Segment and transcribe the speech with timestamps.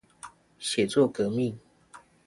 [0.57, 1.59] 寫作革命